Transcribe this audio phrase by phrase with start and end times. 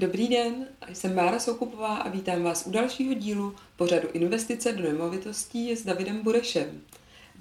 [0.00, 0.54] Dobrý den,
[0.92, 6.22] jsem Bára Soukupová a vítám vás u dalšího dílu pořadu Investice do nemovitostí s Davidem
[6.22, 6.66] Burešem.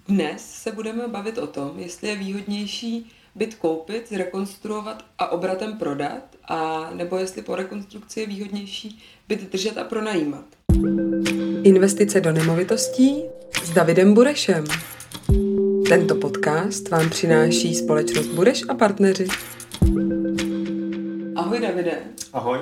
[0.07, 6.23] Dnes se budeme bavit o tom, jestli je výhodnější byt koupit, zrekonstruovat a obratem prodat,
[6.47, 10.45] a nebo jestli po rekonstrukci je výhodnější byt držet a pronajímat.
[11.63, 13.23] Investice do nemovitostí
[13.63, 14.63] s Davidem Burešem.
[15.89, 19.27] Tento podcast vám přináší společnost Bureš a partneři.
[21.49, 22.01] Ahoj Davide.
[22.33, 22.59] Ahoj.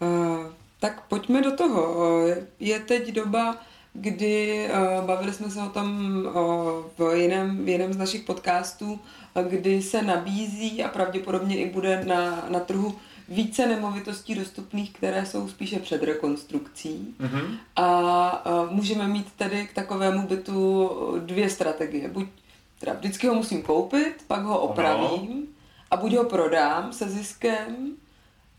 [0.00, 0.46] Uh,
[0.80, 1.94] tak pojďme do toho.
[1.94, 3.56] Uh, je teď doba,
[3.92, 6.32] kdy uh, bavili jsme se o tom uh,
[6.98, 9.00] v, jiném, v jiném z našich podcastů,
[9.48, 12.94] kdy se nabízí a pravděpodobně i bude na, na trhu
[13.28, 17.14] více nemovitostí dostupných, které jsou spíše před rekonstrukcí.
[17.20, 17.56] Mm-hmm.
[17.76, 22.08] A uh, můžeme mít tedy k takovému bytu dvě strategie.
[22.08, 22.26] Buď
[22.80, 25.42] teda vždycky ho musím koupit, pak ho opravím ano.
[25.90, 27.96] a buď ho prodám se ziskem,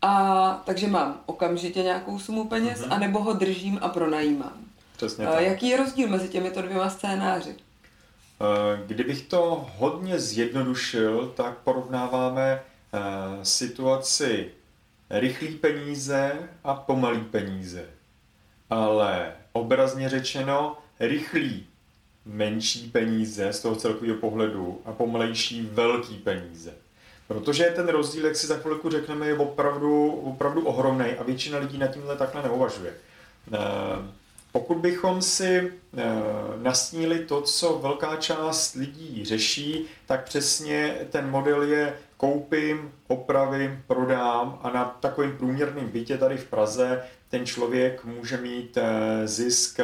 [0.02, 2.92] a takže mám okamžitě nějakou sumu peněz, mm-hmm.
[2.92, 4.64] anebo ho držím a pronajímám.
[4.96, 5.42] Přesně tak.
[5.42, 7.56] Jaký je rozdíl mezi těmito dvěma scénáři?
[8.86, 12.62] Kdybych to hodně zjednodušil, tak porovnáváme
[13.42, 14.50] situaci
[15.10, 16.32] rychlý peníze
[16.64, 17.84] a pomalý peníze.
[18.70, 21.66] Ale obrazně řečeno, rychlý
[22.24, 26.74] menší peníze z toho celkového pohledu a pomalejší velký peníze.
[27.28, 31.78] Protože ten rozdíl, jak si za chvilku řekneme, je opravdu, opravdu ohromný a většina lidí
[31.78, 32.92] nad tímhle takhle neuvažuje.
[33.54, 33.58] Eh,
[34.52, 36.04] pokud bychom si eh,
[36.56, 44.58] nasnili to, co velká část lidí řeší, tak přesně ten model je koupím, opravím, prodám
[44.62, 49.80] a na takovým průměrným bytě tady v Praze ten člověk může mít eh, zisk,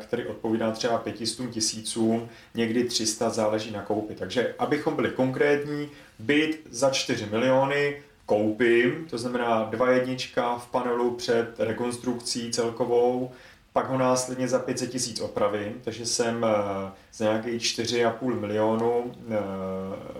[0.00, 4.14] který odpovídá třeba 500 tisícům, někdy 300, záleží na koupi.
[4.14, 11.10] Takže abychom byli konkrétní, byt za 4 miliony koupím, to znamená dva jednička v panelu
[11.10, 13.32] před rekonstrukcí celkovou,
[13.72, 19.36] pak ho následně za 500 tisíc opravím, takže jsem eh, za nějaký 4,5 milionu, eh,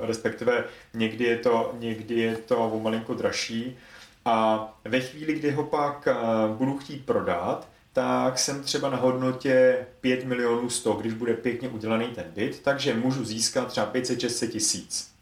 [0.07, 0.65] respektive
[0.95, 3.77] někdy je to, někdy je to o malinko dražší.
[4.25, 6.15] A ve chvíli, kdy ho pak eh,
[6.57, 12.07] budu chtít prodat, tak jsem třeba na hodnotě 5 milionů 100, když bude pěkně udělaný
[12.07, 15.18] ten byt, takže můžu získat třeba 500-600 tisíc.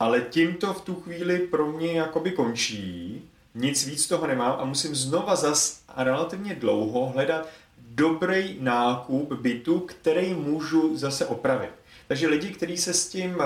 [0.00, 3.22] Ale tímto v tu chvíli pro mě jakoby končí,
[3.54, 7.48] nic víc toho nemám a musím znova zas a relativně dlouho hledat
[7.78, 11.70] dobrý nákup bytu, který můžu zase opravit.
[12.08, 13.36] Takže lidi, kteří se s tím,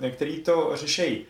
[0.00, 1.26] eh, který to řeší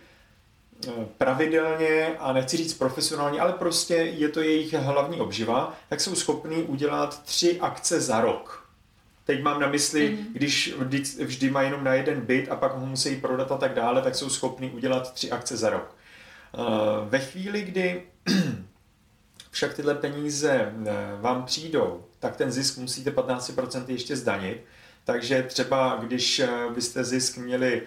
[0.89, 6.15] eh, pravidelně a nechci říct profesionálně, ale prostě je to jejich hlavní obživa, tak jsou
[6.15, 8.66] schopní udělat tři akce za rok.
[9.27, 10.33] Teď mám na mysli, mm.
[10.33, 13.75] když vždy, vždy mají jenom na jeden byt a pak ho musí prodat a tak
[13.75, 15.97] dále, tak jsou schopní udělat tři akce za rok.
[16.55, 18.03] Eh, ve chvíli, kdy
[19.51, 24.65] však tyhle peníze eh, vám přijdou, tak ten zisk musíte 15% ještě zdanit.
[25.05, 27.83] Takže třeba, když eh, byste zisk měli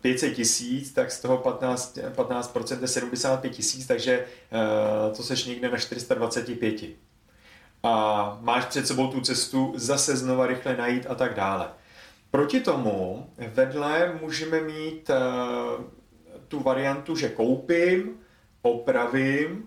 [0.00, 4.26] 500 tisíc, tak z toho 15, 15% je 75 tisíc, takže
[5.16, 6.80] to seš někde na 425
[7.82, 11.68] a máš před sebou tu cestu zase znova rychle najít a tak dále.
[12.30, 15.84] Proti tomu vedle můžeme mít uh,
[16.48, 18.16] tu variantu, že koupím,
[18.62, 19.64] opravím,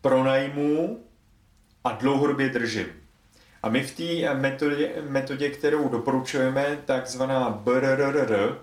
[0.00, 1.04] pronajmu
[1.84, 2.86] a dlouhodobě držím.
[3.62, 8.58] A my v té metodě, metodě, kterou doporučujeme, takzvaná BRRR,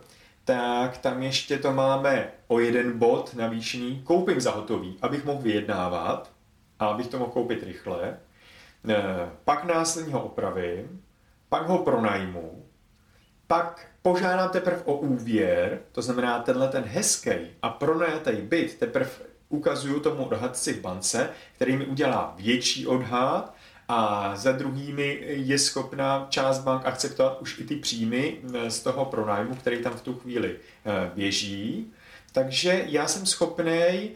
[0.45, 4.01] tak tam ještě to máme o jeden bod navýšený.
[4.03, 6.31] Koupím za hotový, abych mohl vyjednávat
[6.79, 8.17] a abych to mohl koupit rychle.
[8.89, 11.01] Eh, pak následně ho opravím,
[11.49, 12.65] pak ho pronajmu,
[13.47, 17.31] pak požádám teprve o úvěr, to znamená tenhle ten hezký
[17.61, 19.09] a pronajatý byt teprve
[19.49, 23.55] ukazuju tomu odhadci v bance, který mi udělá větší odhad
[23.87, 29.05] a za druhými je schopná část bank akceptovat už i ty příjmy eh, z toho
[29.05, 30.55] pronájmu, který tam v tu chvíli
[30.85, 31.93] eh, běží.
[32.31, 34.11] Takže já jsem schopný eh,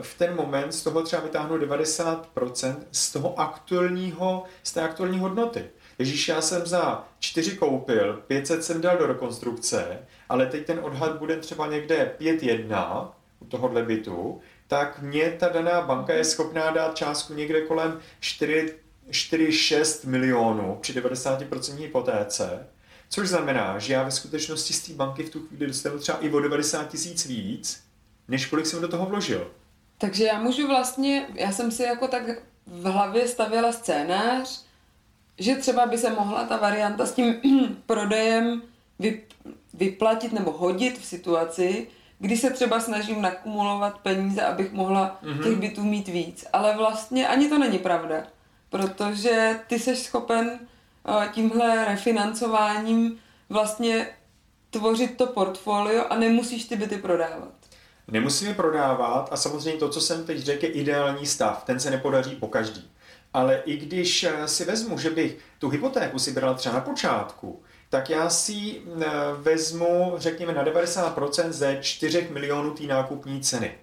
[0.00, 5.64] v ten moment z toho třeba vytáhnout 90% z toho aktuálního, z té aktuální hodnoty.
[5.98, 9.98] Ježíš, já jsem za 4 koupil, 500 jsem dal do rekonstrukce,
[10.28, 13.10] ale teď ten odhad bude třeba někde 5,1
[13.40, 18.74] u tohohle bytu, tak mě ta daná banka je schopná dát částku někde kolem 4,
[19.10, 22.66] 4,6 milionů při 90% hypotéce
[23.14, 26.30] Což znamená, že já ve skutečnosti z té banky v tu chvíli dostanu třeba i
[26.30, 27.82] o 90 tisíc víc,
[28.28, 29.50] než kolik jsem do toho vložil.
[29.98, 32.22] Takže já můžu vlastně, já jsem si jako tak
[32.66, 34.64] v hlavě stavěla scénář,
[35.38, 37.34] že třeba by se mohla ta varianta s tím
[37.86, 38.62] prodejem
[39.74, 41.86] vyplatit nebo hodit v situaci,
[42.18, 45.42] kdy se třeba snažím nakumulovat peníze, abych mohla mm-hmm.
[45.42, 46.46] těch bytů mít víc.
[46.52, 48.26] Ale vlastně ani to není pravda,
[48.70, 50.58] protože ty jsi schopen
[51.32, 53.18] tímhle refinancováním
[53.48, 54.08] vlastně
[54.70, 57.52] tvořit to portfolio a nemusíš ty byty prodávat.
[58.08, 61.64] Nemusíme prodávat a samozřejmě to, co jsem teď řekl, je ideální stav.
[61.64, 62.90] Ten se nepodaří po každý.
[63.34, 67.62] Ale i když eh, si vezmu, že bych tu hypotéku si bral třeba na počátku,
[67.88, 69.06] tak já si eh,
[69.38, 73.74] vezmu, řekněme, na 90% ze 4 milionů té nákupní ceny.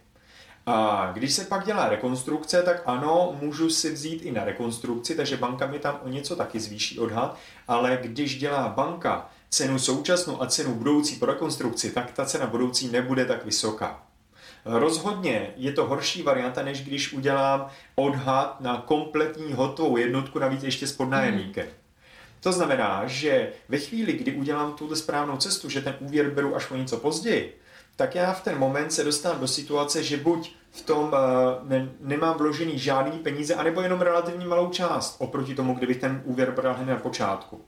[0.72, 5.38] A když se pak dělá rekonstrukce, tak ano, můžu si vzít i na rekonstrukci, takže
[5.38, 7.38] banka mi tam o něco taky zvýší odhad,
[7.68, 12.88] ale když dělá banka cenu současnou a cenu budoucí po rekonstrukci, tak ta cena budoucí
[12.88, 14.04] nebude tak vysoká.
[14.66, 20.88] Rozhodně je to horší varianta, než když udělám odhad na kompletní hotovou jednotku, navíc ještě
[20.88, 21.66] s podnájemníkem.
[21.66, 21.74] Hmm.
[22.40, 26.72] To znamená, že ve chvíli, kdy udělám tuto správnou cestu, že ten úvěr beru až
[26.72, 27.60] o něco později,
[28.00, 31.20] tak já v ten moment se dostanu do situace, že buď v tom eh,
[31.64, 36.52] ne, nemám vložený žádný peníze, anebo jenom relativně malou část oproti tomu, kdybych ten úvěr
[36.52, 37.62] bral hned na počátku.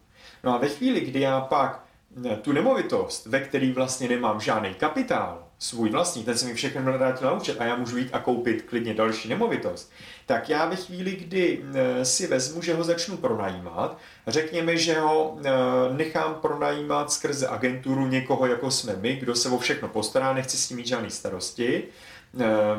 [0.44, 1.84] No a ve chvíli, kdy já pak
[2.26, 6.82] eh, tu nemovitost, ve který vlastně nemám žádný kapitál, svůj vlastní, ten se mi všechno
[6.82, 9.92] vrátil na účet a já můžu jít a koupit klidně další nemovitost,
[10.26, 13.98] tak já ve chvíli, kdy eh, si vezmu, že ho začnu pronajímat,
[14.28, 15.50] řekněme, že ho eh,
[15.94, 20.68] nechám pronajímat skrze agenturu někoho, jako jsme my, kdo se o všechno postará, nechci s
[20.68, 21.84] tím mít žádný starosti,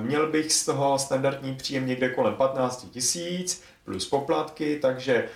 [0.03, 5.29] měl bych z toho standardní příjem někde kolem 15 tisíc, plus poplatky, takže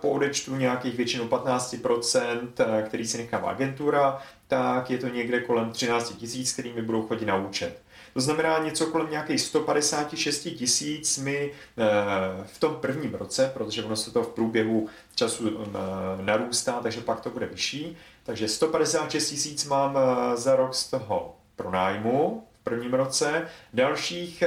[0.00, 2.48] po odečtu nějakých většinou 15%,
[2.82, 4.18] který si nechává agentura,
[4.48, 7.84] tak je to někde kolem 13 tisíc, který mi budou chodit na účet.
[8.14, 13.96] To znamená něco kolem nějakých 156 tisíc mi eh, v tom prvním roce, protože ono
[13.96, 17.96] se to v průběhu času eh, narůstá, takže pak to bude vyšší.
[18.22, 23.48] Takže 156 tisíc mám eh, za rok z toho pronájmu prvním roce.
[23.72, 24.42] Dalších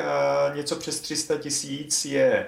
[0.56, 2.46] něco přes 300 tisíc je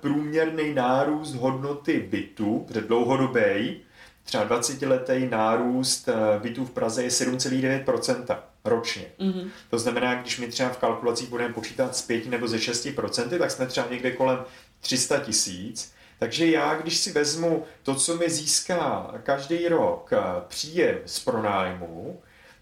[0.00, 3.80] průměrný nárůst hodnoty bytu, protože dlouhodobý,
[4.26, 9.06] třeba 20-letý nárůst eh, bytů v Praze je 7,9% ročně.
[9.18, 9.48] Mm-hmm.
[9.70, 13.50] To znamená, když my třeba v kalkulacích budeme počítat z 5 nebo ze 6%, tak
[13.50, 14.38] jsme třeba někde kolem
[14.80, 15.92] 300 tisíc.
[16.18, 20.18] Takže já, když si vezmu to, co mi získá každý rok eh,
[20.48, 22.20] příjem z pronájmu,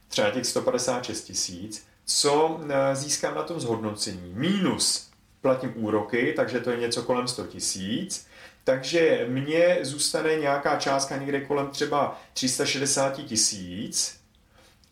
[0.08, 5.10] třeba těch 156 tisíc, co eh, získám na tom zhodnocení, mínus
[5.40, 8.26] platím úroky, takže to je něco kolem 100 tisíc,
[8.64, 14.20] takže mně zůstane nějaká částka někde kolem třeba 360 tisíc.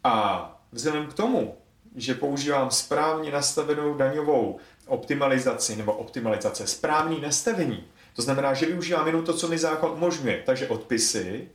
[0.05, 1.57] A vzhledem k tomu,
[1.97, 7.85] že používám správně nastavenou daňovou optimalizaci nebo optimalizace, správný nastavení,
[8.17, 11.49] to znamená, že využívám jenom to, co mi zákon umožňuje, takže odpisy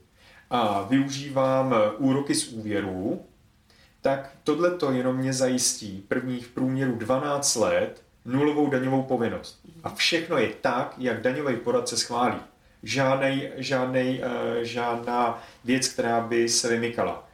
[0.50, 3.25] a využívám úroky z úvěrů,
[4.07, 9.59] tak tohle to jenom mě zajistí prvních v průměru 12 let nulovou daňovou povinnost.
[9.83, 12.38] A všechno je tak, jak daňový poradce schválí.
[12.83, 17.27] Žádnej, žádnej, uh, žádná věc, která by se vymykala.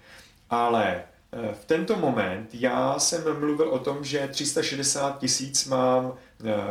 [0.49, 6.15] Ale uh, v tento moment já jsem mluvil o tom, že 360 tisíc mám uh,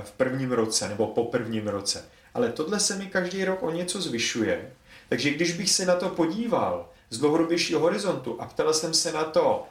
[0.02, 2.05] v prvním roce nebo po prvním roce.
[2.34, 4.70] Ale tohle se mi každý rok o něco zvyšuje.
[5.08, 9.25] Takže když bych se na to podíval z dlouhodobějšího horizontu a ptal jsem se na
[9.25, 9.66] to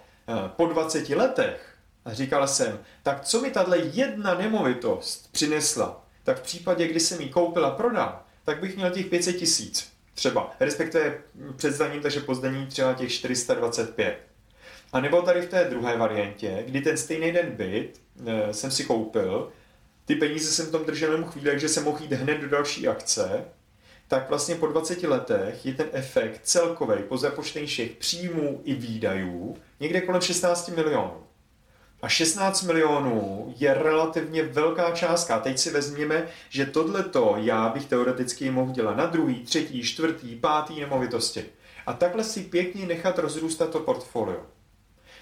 [0.48, 1.76] po 20 letech,
[2.06, 7.22] a říkal jsem, tak co mi tahle jedna nemovitost přinesla, tak v případě, kdy jsem
[7.22, 11.18] ji koupil a prodal, tak bych měl těch 500 tisíc třeba, respektive
[11.56, 14.18] před zdaním, takže po zdaní třeba těch 425.
[14.94, 18.84] A nebo tady v té druhé variantě, kdy ten stejný den byt e, jsem si
[18.84, 19.52] koupil,
[20.06, 23.46] ty peníze jsem tom držel jenom chvíli, takže jsem mohl jít hned do další akce,
[24.12, 29.58] tak vlastně po 20 letech je ten efekt celkový po započtení všech příjmů i výdajů
[29.80, 31.14] někde kolem 16 milionů.
[32.02, 35.40] A 16 milionů je relativně velká částka.
[35.40, 40.80] Teď si vezměme, že tohleto já bych teoreticky mohl dělat na druhý, třetí, čtvrtý, pátý
[40.80, 41.46] nemovitosti.
[41.86, 44.40] A takhle si pěkně nechat rozrůstat to portfolio.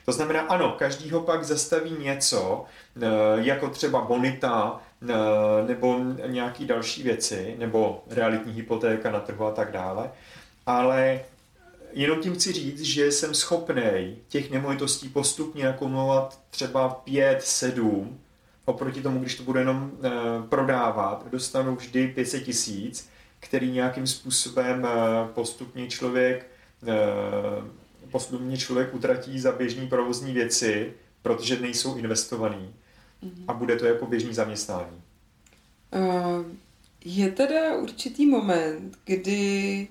[0.05, 2.65] To znamená, ano, každýho pak zastaví něco,
[3.01, 4.81] eh, jako třeba bonita,
[5.67, 10.11] nebo nějaký další věci, nebo realitní hypotéka na trhu a tak dále,
[10.65, 11.21] ale
[11.93, 18.19] jenom tím chci říct, že jsem schopný těch nemovitostí postupně nakumulovat třeba 5, 7,
[18.65, 20.09] oproti tomu, když to budu jenom e,
[20.49, 24.89] prodávat, dostanu vždy 500 tisíc, který nějakým způsobem e,
[25.33, 26.45] postupně člověk
[28.11, 32.73] postupně člověk utratí za běžní provozní věci, protože nejsou investovaný
[33.23, 33.45] mm-hmm.
[33.47, 35.01] a bude to jako běžný zaměstnání.
[35.91, 36.45] Uh,
[37.05, 39.87] je teda určitý moment, kdy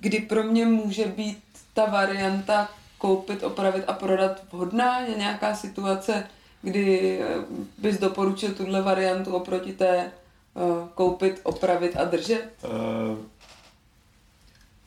[0.00, 1.42] kdy pro mě může být
[1.74, 5.00] ta varianta koupit, opravit a prodat vhodná?
[5.00, 6.28] Je nějaká situace,
[6.62, 7.34] kdy eh,
[7.78, 10.12] bys doporučil tuhle variantu oproti té
[10.54, 12.50] uh, koupit, opravit a držet?
[12.64, 13.18] Uh,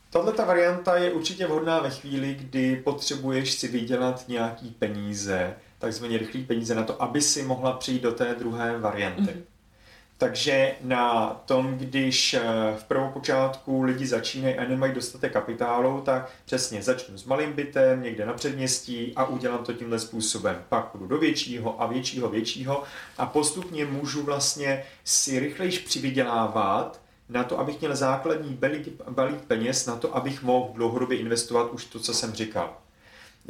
[0.10, 6.18] Tahle ta varianta je určitě vhodná ve chvíli, kdy potřebuješ si vydělat nějaký peníze, takzvaně
[6.18, 9.22] rychlý peníze na to, aby si mohla přijít do té druhé varianty.
[9.22, 9.52] Mm-hmm.
[10.22, 12.42] Takže na tom, když eh,
[12.78, 18.26] v prvopočátku lidi začínají a nemají dostatek kapitálu, tak přesně začnu s malým bytem někde
[18.26, 20.64] na předměstí a udělám to tímhle způsobem.
[20.70, 22.84] Pak půjdu do většího a většího, většího
[23.18, 29.86] a postupně můžu vlastně si rychlejš přivydělávat na to, abych měl základní balík, balík peněz,
[29.86, 32.81] na to, abych mohl dlouhodobě investovat už to, co jsem říkal.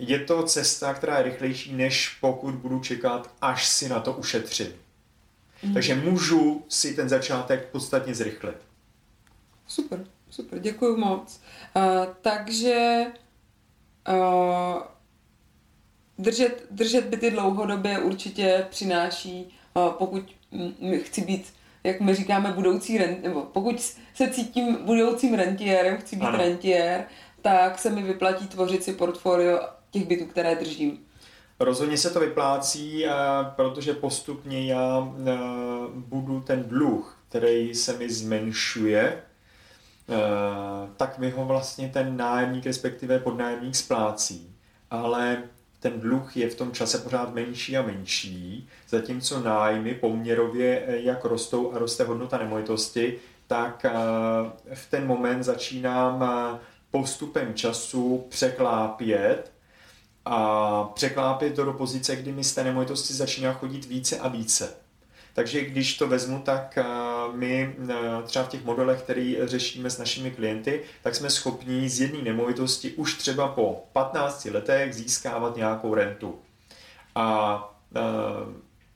[0.03, 4.73] Je to cesta, která je rychlejší, než pokud budu čekat, až si na to ušetřím.
[5.63, 5.73] Mm.
[5.73, 8.55] Takže můžu si ten začátek podstatně zrychlit.
[9.67, 11.41] Super, super, děkuji moc.
[11.75, 11.83] Uh,
[12.21, 13.05] takže
[14.09, 14.81] uh,
[16.17, 21.53] držet, držet byty dlouhodobě určitě přináší, uh, pokud m- chci být
[21.83, 23.81] jak my říkáme, budoucí rent, nebo pokud
[24.13, 26.37] se cítím budoucím rentiérem, chci být ano.
[26.37, 27.05] rentiér,
[27.41, 29.59] tak se mi vyplatí tvořit si portfolio
[29.91, 30.99] těch bytů, které držím.
[31.59, 33.05] Rozhodně se to vyplácí,
[33.55, 35.13] protože postupně já
[35.95, 39.23] budu ten dluh, který se mi zmenšuje,
[40.97, 44.55] tak mi ho vlastně ten nájemník, respektive podnájemník splácí.
[44.91, 45.43] Ale
[45.81, 51.25] ten dluh je v tom čase pořád menší a menší, zatímco nájmy poměrově, eh, jak
[51.25, 53.91] rostou a roste hodnota nemovitosti, tak eh,
[54.75, 56.59] v ten moment začínám eh,
[56.91, 59.51] postupem času překlápět
[60.25, 64.73] a překlápět to do pozice, kdy mi z té nemovitosti začíná chodit více a více.
[65.33, 66.85] Takže když to vezmu, tak eh,
[67.33, 72.01] my eh, třeba v těch modelech, který řešíme s našimi klienty, tak jsme schopni z
[72.01, 76.39] jedné nemovitosti už třeba po 15 letech získávat nějakou rentu.
[77.15, 77.57] A
[77.95, 78.01] eh,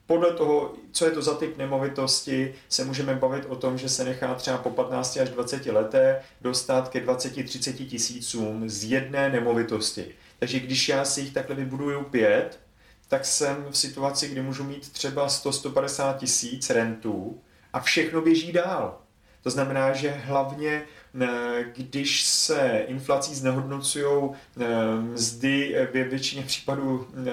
[0.07, 4.03] podle toho, co je to za typ nemovitosti, se můžeme bavit o tom, že se
[4.03, 10.05] nechá třeba po 15 až 20 letech dostat ke 20-30 tisícům z jedné nemovitosti.
[10.39, 12.59] Takže když já si jich takhle vybuduju pět,
[13.07, 17.41] tak jsem v situaci, kdy můžu mít třeba 100-150 tisíc rentů
[17.73, 19.05] a všechno běží dál.
[19.45, 20.83] To znamená, že hlavně
[21.21, 24.65] eh, když se inflací znehodnocují eh,
[25.01, 27.29] mzdy, ve většině případů eh,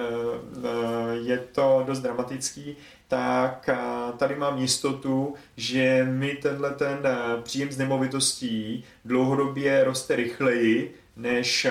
[1.23, 2.75] je to dost dramatický,
[3.07, 3.69] tak
[4.17, 6.97] tady mám jistotu, že mi tenhle ten
[7.43, 11.67] příjem z nemovitostí dlouhodobě roste rychleji než,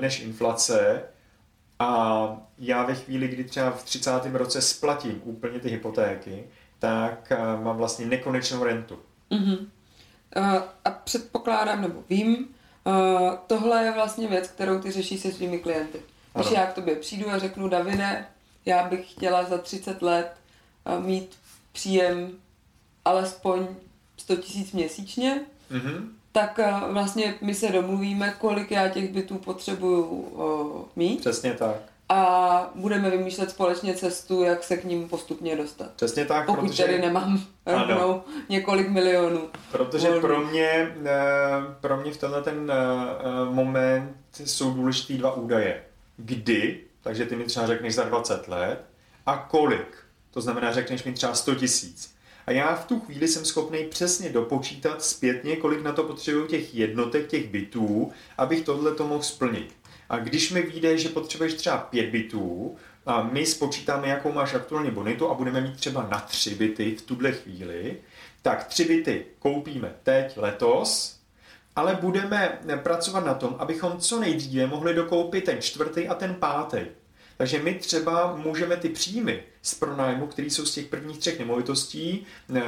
[0.00, 1.02] než inflace
[1.78, 4.10] a já ve chvíli, kdy třeba v 30.
[4.32, 6.44] roce splatím úplně ty hypotéky,
[6.78, 8.98] tak uh, mám vlastně nekonečnou rentu.
[10.36, 12.48] Uh, a předpokládám, nebo vím,
[13.46, 16.00] tohle je vlastně věc, kterou ty řešíš se svými klienty.
[16.34, 16.56] Když ano.
[16.56, 18.26] já k tobě přijdu a řeknu, Davide,
[18.66, 20.32] já bych chtěla za 30 let
[20.98, 21.38] mít
[21.72, 22.30] příjem
[23.04, 23.66] alespoň
[24.16, 26.08] 100 tisíc měsíčně, uh-huh.
[26.32, 31.20] Tak uh, vlastně my se domluvíme, kolik já těch bytů potřebuju uh, mít.
[31.20, 35.90] Přesně tak a budeme vymýšlet společně cestu, jak se k ním postupně dostat.
[35.96, 36.82] Přesně tak, Pokud protože...
[36.84, 39.48] tady nemám rovnou několik milionů.
[39.72, 40.20] Protože volů.
[40.20, 41.20] pro mě, eh,
[41.80, 45.82] pro mě v tenhle ten eh, moment jsou důležitý dva údaje.
[46.16, 48.84] Kdy, takže ty mi třeba řekneš za 20 let,
[49.26, 49.96] a kolik.
[50.30, 52.14] To znamená, řekneš mi třeba 100 tisíc.
[52.50, 56.74] A já v tu chvíli jsem schopný přesně dopočítat zpětně, kolik na to potřebuju těch
[56.74, 59.74] jednotek, těch bytů, abych tohle to mohl splnit.
[60.08, 62.76] A když mi vyjde, že potřebuješ třeba pět bytů,
[63.06, 67.02] a my spočítáme, jakou máš aktuální bonitu a budeme mít třeba na tři byty v
[67.02, 67.96] tuhle chvíli,
[68.42, 71.16] tak tři byty koupíme teď, letos,
[71.76, 76.78] ale budeme pracovat na tom, abychom co nejdříve mohli dokoupit ten čtvrtý a ten pátý.
[77.40, 82.26] Takže my třeba můžeme ty příjmy z pronájmu, které jsou z těch prvních třech nemovitostí,
[82.54, 82.62] eh,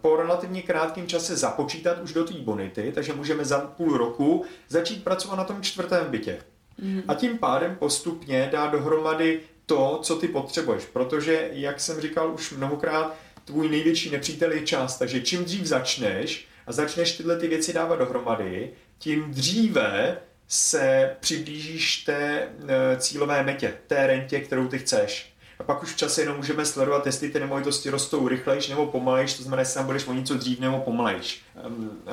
[0.00, 5.04] po relativně krátkém čase započítat už do té bonity, takže můžeme za půl roku začít
[5.04, 6.38] pracovat na tom čtvrtém bytě.
[6.78, 7.02] Mm.
[7.08, 10.84] A tím pádem postupně dá dohromady to, co ty potřebuješ.
[10.84, 14.98] Protože, jak jsem říkal už mnohokrát, tvůj největší nepřítel je čas.
[14.98, 21.96] Takže čím dřív začneš a začneš tyhle ty věci dávat dohromady, tím dříve se přiblížíš
[21.96, 25.36] té e, cílové metě, té rentě, kterou ty chceš.
[25.58, 29.34] A pak už v čase jenom můžeme sledovat, jestli ty nemovitosti rostou rychlejš nebo pomalejš,
[29.34, 31.42] to znamená, jestli tam budeš o něco dřív nebo pomalejš,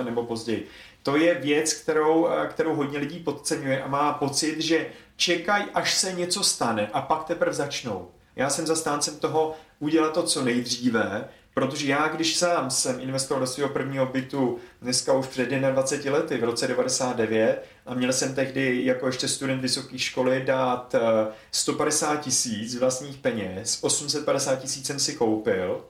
[0.04, 0.68] nebo později.
[1.04, 5.94] To je věc, kterou, eh, kterou hodně lidí podceňuje a má pocit, že čekají, až
[5.94, 8.12] se něco stane a pak teprve začnou.
[8.36, 13.48] Já jsem zastáncem toho udělat to co nejdříve, Protože já, když sám jsem investoval do
[13.48, 18.86] svého prvního bytu dneska už před 21 lety, v roce 99, a měl jsem tehdy
[18.86, 20.96] jako ještě student vysoké školy dát
[21.52, 25.86] 150 eh, tisíc vlastních peněz, 850 tisíc jsem si koupil,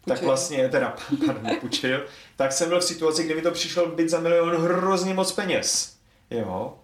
[0.00, 0.16] Pučil.
[0.16, 2.04] tak vlastně, teda, pardon, půjčil,
[2.36, 5.96] tak jsem byl v situaci, kdy mi to přišel byt za milion hrozně moc peněz.
[6.30, 6.78] Jo?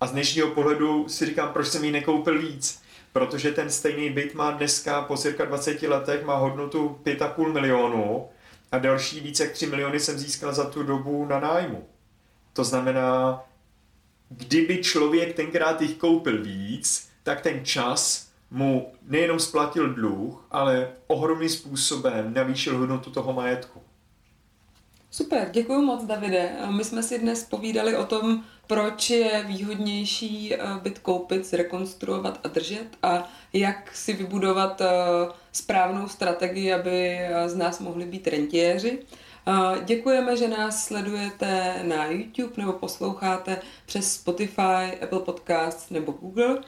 [0.00, 4.34] A z dnešního pohledu si říkám, proč jsem ji nekoupil víc protože ten stejný byt
[4.34, 8.28] má dneska po cirka 20 letech má hodnotu 5,5 milionu
[8.72, 11.84] a další více jak 3 miliony jsem získal za tu dobu na nájmu.
[12.52, 13.42] To znamená,
[14.28, 21.48] kdyby člověk tenkrát jich koupil víc, tak ten čas mu nejenom splatil dluh, ale ohromným
[21.48, 23.82] způsobem navýšil hodnotu toho majetku.
[25.12, 26.52] Super, děkuji moc, Davide.
[26.70, 32.48] My jsme si dnes povídali o tom, proč je výhodnější eh, byt koupit, zrekonstruovat a
[32.48, 34.86] držet a jak si vybudovat eh,
[35.52, 38.98] správnou strategii, aby eh, z nás mohli být rentiéři.
[39.84, 46.58] Děkujeme, že nás sledujete na YouTube nebo posloucháte přes Spotify, Apple Podcasts nebo Google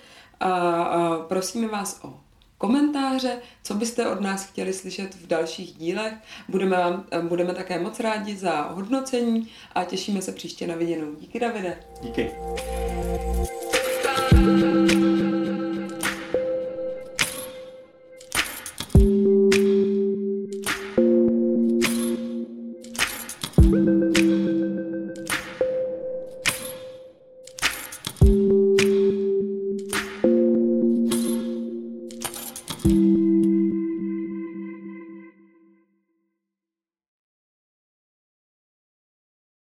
[0.40, 2.21] a prosíme vás o
[2.62, 6.12] komentáře, co byste od nás chtěli slyšet v dalších dílech.
[6.48, 11.14] Budeme, vám, eh, budeme také moc rádi za hodnocení a těšíme se příště na viděnou.
[11.20, 11.78] Díky Davide.
[12.02, 12.30] Díky.
[14.32, 14.91] thank you